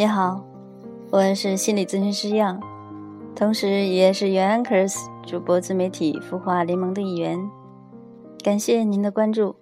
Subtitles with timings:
[0.00, 0.42] 你好，
[1.10, 2.58] 我是心理咨询师样，
[3.36, 4.96] 同时也是原 Anchors
[5.26, 7.38] 主播自媒体孵化联盟的一员。
[8.42, 9.54] 感谢您的关注。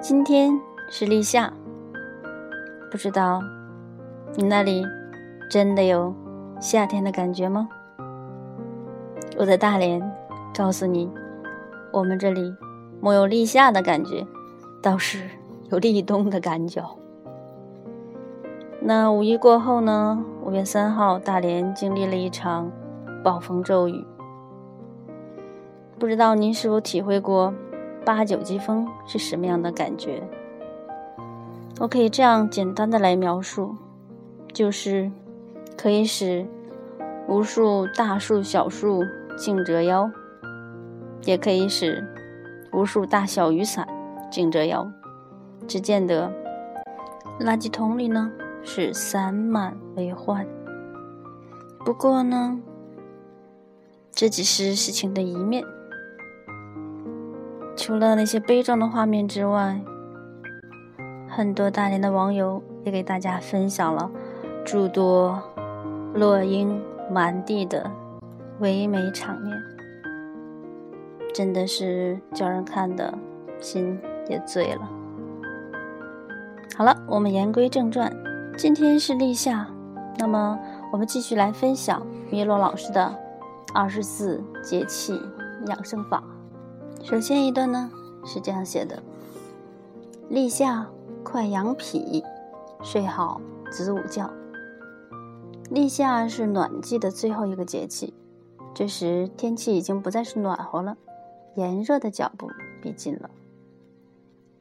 [0.00, 0.60] 今天
[0.90, 1.52] 是立夏，
[2.90, 3.40] 不知道
[4.34, 4.84] 你那里
[5.48, 6.12] 真的有
[6.60, 7.68] 夏天的感觉吗？
[9.38, 10.02] 我在大连，
[10.52, 11.08] 告诉你，
[11.92, 12.52] 我们这里
[13.00, 14.26] 没有立夏的感觉，
[14.82, 15.30] 倒是
[15.70, 16.84] 有立冬的感觉。
[18.90, 20.20] 那五一过后呢？
[20.42, 22.68] 五月三号，大连经历了一场
[23.22, 24.04] 暴风骤雨。
[25.96, 27.54] 不知道您是否体会过
[28.04, 30.20] 八九级风是什么样的感觉？
[31.78, 33.76] 我可以这样简单的来描述：
[34.52, 35.08] 就是
[35.76, 36.44] 可以使
[37.28, 39.04] 无数大树小树
[39.38, 40.10] 颈折腰，
[41.24, 42.04] 也可以使
[42.72, 43.86] 无数大小雨伞
[44.32, 44.90] 颈折腰。
[45.68, 46.28] 只见得
[47.38, 48.28] 垃圾桶里呢。
[48.62, 50.46] 是散满为患。
[51.84, 52.60] 不过呢，
[54.12, 55.64] 这只是事情的一面。
[57.76, 59.80] 除了那些悲壮的画面之外，
[61.28, 64.10] 很多大连的网友也给大家分享了
[64.64, 65.42] 诸多
[66.14, 66.78] 落英
[67.10, 67.90] 满地的
[68.58, 69.56] 唯美场面，
[71.32, 73.16] 真的是叫人看的
[73.58, 74.90] 心也醉了。
[76.76, 78.12] 好了，我们言归正传。
[78.56, 79.66] 今天是立夏，
[80.18, 80.58] 那么
[80.92, 83.14] 我们继续来分享米洛老师的
[83.72, 85.18] 二十四节气
[85.66, 86.22] 养生法。
[87.02, 87.90] 首先一段呢
[88.24, 89.02] 是这样写的：
[90.28, 90.86] 立夏
[91.22, 92.22] 快养脾，
[92.82, 93.40] 睡好
[93.70, 94.30] 子午觉。
[95.70, 98.12] 立夏是暖季的最后一个节气，
[98.74, 100.96] 这时天气已经不再是暖和了，
[101.54, 102.48] 炎热的脚步
[102.82, 103.30] 逼近了。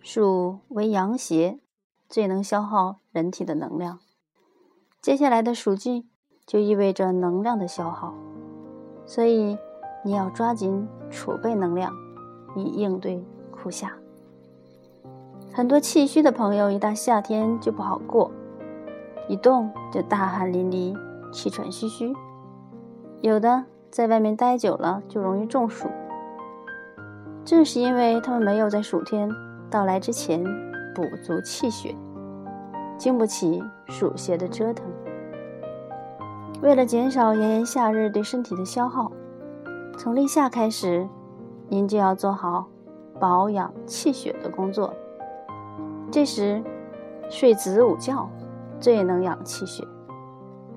[0.01, 1.59] 暑为阳邪。
[2.09, 3.99] 最能消耗人体的能量，
[4.99, 6.07] 接下来的暑季
[6.43, 8.15] 就意味着能量的消耗，
[9.05, 9.55] 所以
[10.03, 11.93] 你要抓紧储备能量，
[12.55, 13.93] 以应对酷夏。
[15.53, 18.31] 很多气虚的朋友一到夏天就不好过，
[19.27, 20.97] 一动就大汗淋漓、
[21.31, 22.11] 气喘吁吁，
[23.21, 25.87] 有的在外面待久了就容易中暑，
[27.45, 29.29] 正是因为他们没有在暑天
[29.69, 30.68] 到来之前。
[30.99, 31.95] 补足气血，
[32.97, 34.85] 经不起暑邪的折腾。
[36.61, 39.09] 为了减少炎炎夏日对身体的消耗，
[39.97, 41.07] 从立夏开始，
[41.69, 42.67] 您就要做好
[43.17, 44.93] 保养气血的工作。
[46.11, 46.61] 这时，
[47.29, 48.29] 睡子午觉
[48.77, 49.87] 最能养气血，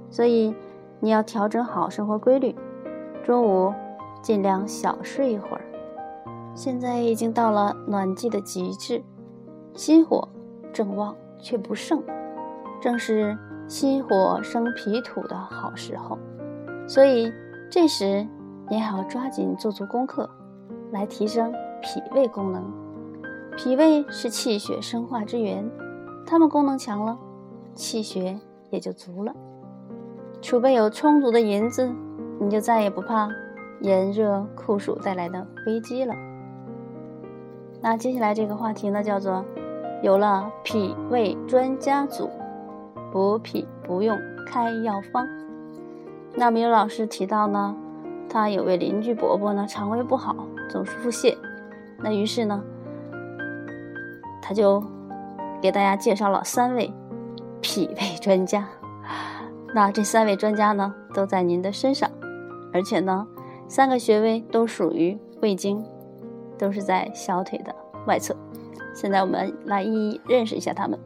[0.08, 0.54] 所以
[1.00, 2.54] 你要调整好生活规律，
[3.24, 3.74] 中午
[4.22, 5.62] 尽量小睡一会儿。
[6.54, 9.02] 现在已经到了暖季的极致。
[9.74, 10.28] 心火
[10.72, 12.02] 正旺却不盛，
[12.80, 16.18] 正是心火生脾土的好时候，
[16.86, 17.32] 所以
[17.70, 18.26] 这时
[18.68, 20.28] 你还要抓紧做足功课，
[20.92, 22.62] 来提升脾胃功能。
[23.56, 25.68] 脾胃是气血生化之源，
[26.26, 27.18] 它们功能强了，
[27.74, 28.38] 气血
[28.70, 29.34] 也就足了。
[30.42, 31.90] 储备有充足的银子，
[32.38, 33.30] 你就再也不怕
[33.80, 36.14] 炎热酷暑带来的危机了。
[37.80, 39.42] 那接下来这个话题呢，叫做。
[40.02, 42.28] 有了脾胃专家组，
[43.12, 44.18] 补脾不用
[44.48, 45.24] 开药方。
[46.34, 47.76] 那米老师提到呢，
[48.28, 50.34] 他有位邻居伯伯呢，肠胃不好，
[50.68, 51.36] 总是腹泻。
[51.98, 52.60] 那于是呢，
[54.42, 54.82] 他就
[55.60, 56.92] 给大家介绍了三位
[57.60, 58.66] 脾胃专家。
[59.72, 62.10] 那这三位专家呢，都在您的身上，
[62.72, 63.24] 而且呢，
[63.68, 65.80] 三个穴位都属于胃经，
[66.58, 67.72] 都是在小腿的
[68.06, 68.34] 外侧。
[68.94, 70.98] 现在我们来一一认识一下它们。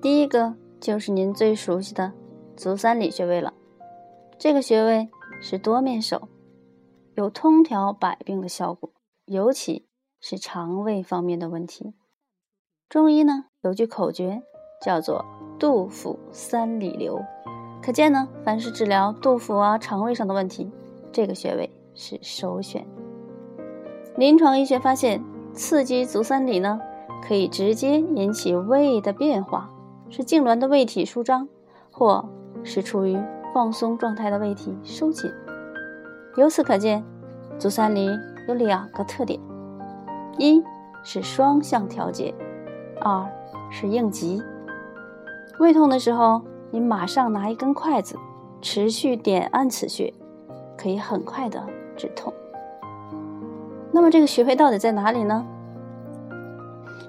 [0.00, 2.12] 第一个就是您最熟悉的
[2.56, 3.54] 足三里穴位了。
[4.38, 5.08] 这个穴位
[5.40, 6.28] 是多面手，
[7.14, 8.90] 有通调百病的效果，
[9.24, 9.86] 尤其
[10.20, 11.94] 是肠胃方面的问题。
[12.88, 14.42] 中医呢有句口诀
[14.80, 15.24] 叫做
[15.58, 17.20] “肚腹三里留”，
[17.80, 20.70] 可见呢，凡是治疗肚腹啊、肠胃上的问题，
[21.12, 22.86] 这个穴位是首选。
[24.16, 25.22] 临床医学发现。
[25.54, 26.80] 刺激足三里呢，
[27.26, 29.70] 可以直接引起胃的变化，
[30.08, 31.48] 使痉挛的胃体舒张，
[31.90, 32.24] 或
[32.64, 33.18] 使处于
[33.52, 35.30] 放松状态的胃体收紧。
[36.36, 37.04] 由此可见，
[37.58, 38.08] 足三里
[38.48, 39.38] 有两个特点：
[40.38, 40.62] 一
[41.04, 42.34] 是双向调节，
[43.00, 43.26] 二
[43.70, 44.42] 是应急。
[45.58, 46.40] 胃痛的时候，
[46.70, 48.16] 你马上拿一根筷子，
[48.62, 50.12] 持续点按此穴，
[50.78, 51.62] 可以很快的
[51.94, 52.32] 止痛。
[53.92, 55.46] 那么这个穴位到底在哪里呢？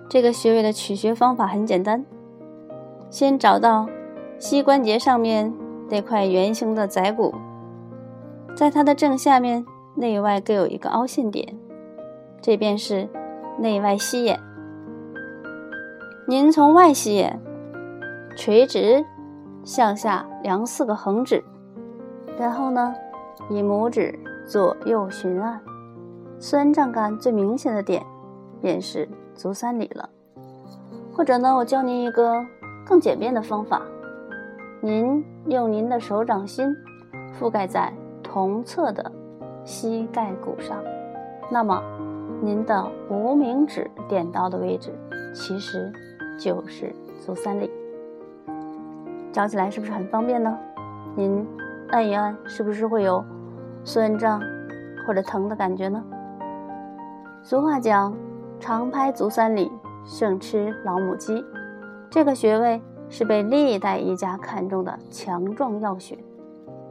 [0.10, 2.06] 这个穴位的取穴方法很简单，
[3.10, 3.88] 先找到
[4.38, 5.52] 膝关节上面
[5.90, 7.34] 那块圆形的窄骨，
[8.56, 9.66] 在它的正下面
[9.96, 11.58] 内外各有一个凹陷点，
[12.42, 13.08] 这便是
[13.58, 14.40] 内外膝眼。
[16.28, 17.40] 您从外膝眼
[18.38, 19.04] 垂直
[19.64, 21.44] 向下量四个横指，
[22.38, 22.94] 然后呢，
[23.50, 25.60] 以拇指左右寻按，
[26.46, 28.06] 酸胀感最明显的点
[28.62, 30.10] 便是足三里了。
[31.14, 32.46] 或者呢，我教您一个
[32.86, 33.82] 更简便的方法，
[34.82, 36.76] 您用您的手掌心
[37.40, 39.10] 覆盖在同侧的
[39.64, 40.84] 膝盖骨上，
[41.50, 41.82] 那么
[42.42, 44.94] 您的无名指点到的位置
[45.34, 45.90] 其实
[46.38, 46.94] 就是
[47.26, 47.72] 足三里。
[49.32, 50.60] 找起来是不是很方便呢？
[51.16, 51.48] 您
[51.88, 53.24] 按一按，是不是会有
[53.86, 54.42] 酸胀
[55.08, 56.04] 或者疼的感觉呢？
[57.44, 58.16] 俗话讲，
[58.60, 59.70] 常拍足三里。
[60.06, 61.46] 胜吃老母鸡，
[62.10, 66.18] 这个穴位是被历代医家看中的强壮药穴，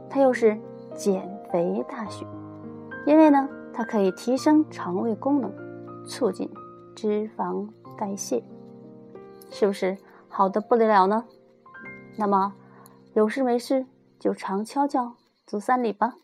[0.09, 0.59] 它又是
[0.95, 2.25] 减肥大穴，
[3.05, 5.53] 因为呢，它可以提升肠胃功能，
[6.07, 6.49] 促进
[6.95, 8.43] 脂肪代谢，
[9.51, 9.95] 是不是
[10.27, 11.25] 好的不得了呢？
[12.17, 12.55] 那么
[13.13, 13.85] 有事没事
[14.19, 15.13] 就常敲敲
[15.45, 16.15] 足三里吧。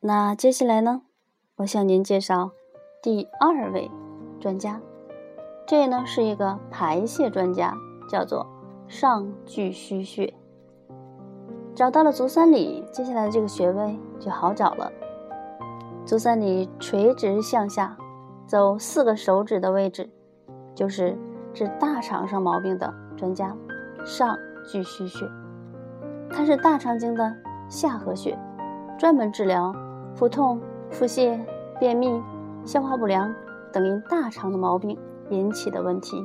[0.00, 1.00] 那接下来呢，
[1.56, 2.50] 我向您介绍
[3.00, 3.90] 第二位
[4.38, 4.78] 专家。
[5.66, 7.72] 这呢是一个排泄专家，
[8.10, 8.46] 叫做
[8.86, 10.34] 上巨虚穴。
[11.74, 14.92] 找到了足三里，接下来的这个穴位就好找了。
[16.04, 17.96] 足三里垂直向下
[18.46, 20.10] 走四个手指的位置，
[20.74, 21.16] 就是
[21.54, 23.56] 治大肠上毛病的专家
[24.04, 24.36] 上
[24.70, 25.26] 巨虚穴。
[26.28, 27.34] 它是大肠经的
[27.70, 28.38] 下合穴，
[28.98, 29.74] 专门治疗
[30.14, 30.60] 腹痛、
[30.96, 31.38] 腹泻、
[31.78, 32.22] 便秘、
[32.64, 33.34] 消化不良
[33.72, 34.98] 等因大肠的毛病。
[35.30, 36.24] 引起的问题，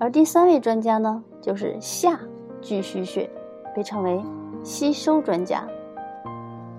[0.00, 2.18] 而第三位专家呢，就是下
[2.60, 3.30] 巨虚穴，
[3.76, 4.20] 被称为
[4.64, 5.64] 吸收专家。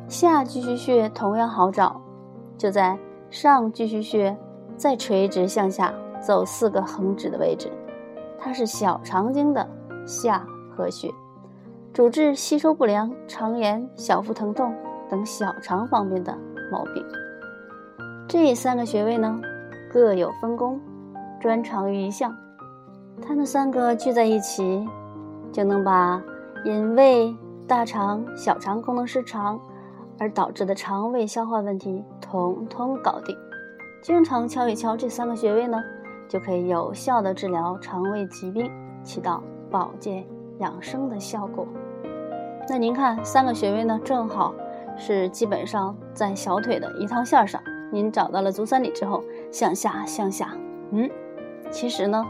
[0.09, 2.01] 下巨虚穴同样好找，
[2.57, 4.35] 就在上巨虚穴
[4.75, 7.71] 再垂直向下走四个横指的位置，
[8.37, 9.65] 它是小肠经的
[10.05, 10.45] 下
[10.75, 11.09] 合穴，
[11.93, 14.75] 主治吸收不良、肠炎、小腹疼痛
[15.09, 16.37] 等小肠方面的
[16.71, 17.05] 毛病。
[18.27, 19.39] 这三个穴位呢，
[19.91, 20.79] 各有分工。
[21.39, 22.35] 专长于一项，
[23.21, 24.87] 他们三个聚在一起，
[25.51, 26.21] 就能把
[26.65, 27.33] 因胃、
[27.67, 29.59] 大肠、小肠功能失常
[30.17, 33.37] 而导致的肠胃消化问题统统搞定。
[34.01, 35.77] 经常敲一敲这三个穴位呢，
[36.27, 38.71] 就可以有效的治疗肠胃疾病，
[39.03, 40.25] 起到保健
[40.59, 41.67] 养生的效果。
[42.67, 44.55] 那您看，三个穴位呢，正好
[44.97, 47.61] 是基本上在小腿的一趟线上。
[47.91, 50.49] 您找到了足三里之后，向下向下，
[50.91, 51.09] 嗯。
[51.69, 52.25] 其实呢，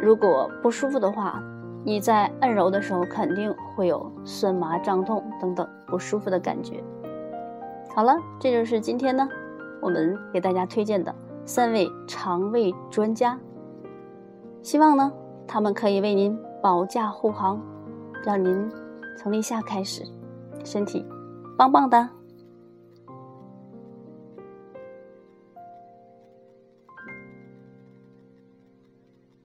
[0.00, 1.42] 如果不舒服的话，
[1.84, 6.82] 你在按揉的时候肯定会有酸麻胀痛等等不舒服的感觉。
[7.94, 9.28] 好了，这就是今天呢
[9.80, 11.14] 我们给大家推荐的
[11.44, 13.38] 三位肠胃专家。
[14.62, 15.12] 希望呢
[15.46, 17.60] 他们可以为您保驾护航，
[18.24, 18.70] 让您
[19.18, 20.02] 从立夏开始
[20.64, 21.04] 身体
[21.56, 22.23] 棒棒的。